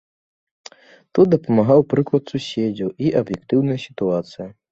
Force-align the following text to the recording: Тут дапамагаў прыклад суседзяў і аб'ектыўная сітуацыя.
Тут 1.17 1.25
дапамагаў 1.33 1.85
прыклад 1.91 2.23
суседзяў 2.35 2.89
і 3.05 3.13
аб'ектыўная 3.23 3.79
сітуацыя. 3.87 4.51